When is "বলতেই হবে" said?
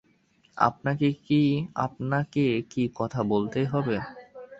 3.23-3.95